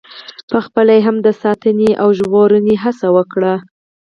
[0.51, 3.53] پخپله یې هم د ساتنې او ژغورنې هڅه وکړي.